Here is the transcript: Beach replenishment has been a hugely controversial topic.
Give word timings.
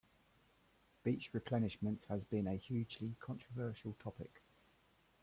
Beach 1.03 1.29
replenishment 1.31 2.05
has 2.09 2.23
been 2.23 2.47
a 2.47 2.55
hugely 2.55 3.15
controversial 3.19 3.93
topic. 3.99 4.41